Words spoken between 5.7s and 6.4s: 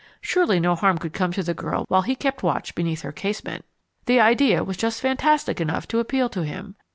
to appeal